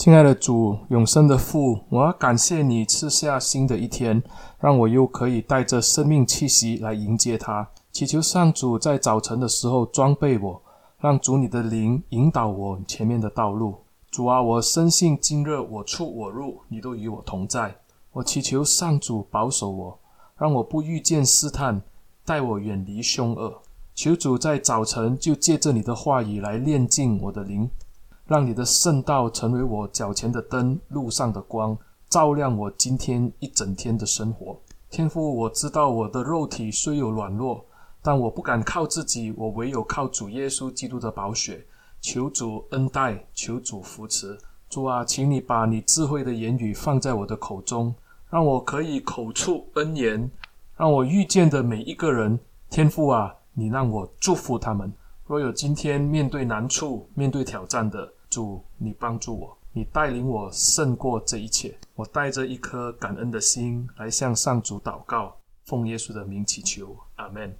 [0.00, 4.22] 亲爱的主，永生的父，我要感谢你赐下新的一天，
[4.58, 7.68] 让我又可以带着生命气息来迎接它。
[7.92, 10.62] 祈求上主在早晨的时候装备我，
[11.00, 13.74] 让主你的灵引导我前面的道路。
[14.10, 17.76] 主啊，我深信今日我出我入，你都与我同在。
[18.12, 19.98] 我祈求上主保守我，
[20.38, 21.82] 让我不遇见试探，
[22.24, 23.60] 带我远离凶恶。
[23.94, 27.68] 求主在早晨就借着你的话语来炼净我的灵。
[28.30, 31.76] 让你的圣道成为我脚前的灯，路上的光，
[32.08, 34.56] 照亮我今天一整天的生活。
[34.88, 37.66] 天父，我知道我的肉体虽有软弱，
[38.00, 41.66] 但我不敢靠自己，我唯有靠主耶稣基督的宝血。
[42.00, 44.38] 求主恩待，求主扶持。
[44.68, 47.92] 主啊，请你把你智慧的言语放在我的口中，
[48.30, 50.30] 让我可以口出恩言，
[50.76, 52.38] 让我遇见的每一个人，
[52.70, 54.92] 天父啊，你让我祝福他们。
[55.30, 61.72] 若有今天面对难处、面对挑战的，主，你帮助我，你带领我胜过这一切。
[61.94, 65.36] 我带着一颗感恩的心来向上主祷告，
[65.66, 67.56] 奉耶稣的名祈求，阿门。